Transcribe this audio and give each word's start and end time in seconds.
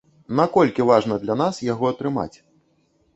Наколькі 0.37 0.85
важна 0.91 1.17
для 1.25 1.35
нас 1.43 1.59
яго 1.67 1.91
атрымаць? 1.93 2.37